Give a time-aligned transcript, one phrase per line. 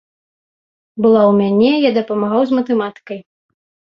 [1.05, 3.19] Была ў мяне, я дапамагаў з матэматыкай.